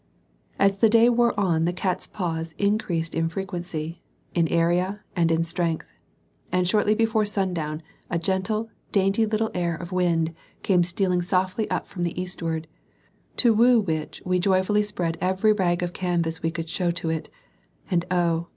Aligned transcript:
As 0.57 0.77
the 0.77 0.89
day 0.89 1.09
wore 1.09 1.39
on 1.39 1.65
the 1.65 1.71
cat's 1.71 2.07
paws 2.07 2.55
increased 2.57 3.13
in 3.13 3.29
frequency, 3.29 4.01
in 4.33 4.47
area, 4.47 5.01
and 5.15 5.29
in 5.31 5.43
strength; 5.43 5.91
and 6.51 6.67
shortly 6.67 6.95
before 6.95 7.23
sundown 7.23 7.83
a 8.09 8.17
gentle, 8.17 8.71
dainty 8.91 9.27
little 9.27 9.51
air 9.53 9.75
of 9.75 9.91
wind 9.91 10.33
came 10.63 10.81
stealing 10.81 11.21
softly 11.21 11.69
up 11.69 11.85
from 11.85 12.01
the 12.01 12.19
eastward, 12.19 12.65
to 13.37 13.53
woo 13.53 13.79
which 13.79 14.23
we 14.25 14.39
joyfully 14.39 14.81
spread 14.81 15.19
every 15.21 15.53
rag 15.53 15.83
of 15.83 15.93
canvas 15.93 16.41
we 16.41 16.49
could 16.49 16.67
show 16.67 16.89
to 16.89 17.11
it: 17.11 17.29
and 17.91 18.05
oh! 18.09 18.47